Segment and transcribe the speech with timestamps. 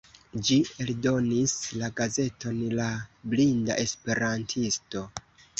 [0.47, 2.89] Ĝi eldonis la gazeton "La
[3.35, 5.07] Blinda Esperantisto".